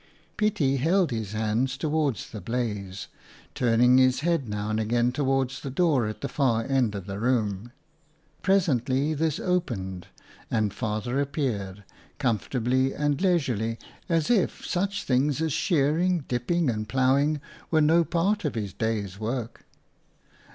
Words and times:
Pietie 0.35 0.77
held 0.79 1.11
his 1.11 1.33
hands 1.33 1.77
towards 1.77 2.31
the 2.31 2.41
blaze, 2.41 3.05
turning 3.53 3.99
his 3.99 4.21
head 4.21 4.49
now 4.49 4.71
and 4.71 4.79
again 4.79 5.11
towards 5.11 5.59
the 5.61 5.69
door 5.69 6.07
at 6.07 6.21
the 6.21 6.27
far 6.27 6.63
end 6.63 6.95
of 6.95 7.05
the 7.05 7.19
room. 7.19 7.71
Presently 8.41 9.13
this 9.13 9.39
opened 9.39 10.07
and 10.49 10.73
father 10.73 11.21
appeared, 11.21 11.83
comfortably 12.17 12.95
and 12.95 13.21
leisurely, 13.21 13.77
as 14.09 14.31
if 14.31 14.65
such 14.65 15.03
things 15.03 15.39
as 15.39 15.53
shearing, 15.53 16.25
dipping, 16.27 16.67
and 16.67 16.89
ploughing 16.89 17.39
were 17.69 17.79
no 17.79 18.03
part 18.03 18.43
of 18.43 18.55
his 18.55 18.73
day's 18.73 19.19
work. 19.19 19.67